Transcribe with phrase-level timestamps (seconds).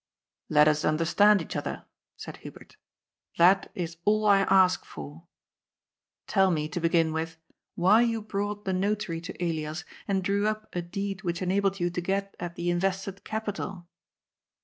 [0.01, 0.03] ^^
[0.49, 1.85] Let us understand each other,"
[2.17, 2.75] said Hubert.
[3.07, 5.27] *' That is all I ask for.
[6.25, 7.37] Tell me, to begin with,
[7.75, 11.91] why you brought the Notary to Elias and drew up a deed which enabled you
[11.91, 13.87] to get at the invested capital."